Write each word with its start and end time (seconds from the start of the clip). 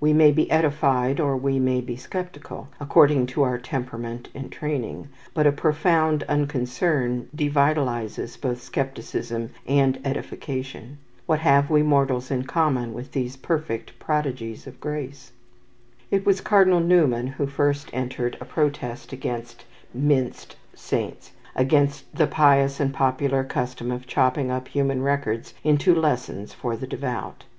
We 0.00 0.14
may 0.14 0.32
be 0.32 0.50
edified 0.50 1.20
or 1.20 1.36
we 1.36 1.58
may 1.58 1.82
be 1.82 1.96
sceptical, 1.96 2.68
according 2.80 3.26
to 3.26 3.42
our 3.42 3.58
temperament 3.58 4.30
and 4.34 4.50
training; 4.50 5.08
but 5.34 5.46
a 5.46 5.52
profound 5.52 6.22
unconcern 6.22 7.28
devitalizes 7.36 8.40
both 8.40 8.62
scepticism 8.62 9.50
and 9.66 10.00
edification. 10.02 10.96
What 11.26 11.40
have 11.40 11.68
we 11.68 11.82
mortals 11.82 12.30
in 12.30 12.44
common 12.44 12.94
with 12.94 13.12
these 13.12 13.36
perfected 13.36 13.98
prodigies 13.98 14.66
of 14.66 14.80
grace? 14.80 15.32
It 16.10 16.24
was 16.24 16.40
Cardinal 16.40 16.80
Newman 16.80 17.26
who 17.26 17.46
first 17.46 17.90
entered 17.92 18.38
a 18.40 18.46
protest 18.46 19.12
against 19.12 19.66
"minced" 19.92 20.56
saints, 20.72 21.32
against 21.54 22.14
the 22.14 22.26
pious 22.26 22.80
and 22.80 22.94
popular 22.94 23.44
custom 23.44 23.90
of 23.90 24.06
chopping 24.06 24.50
up 24.50 24.68
human 24.68 25.02
records 25.02 25.52
into 25.62 25.94
lessons 25.94 26.54
for 26.54 26.76
the 26.76 26.86
devout. 26.86 27.44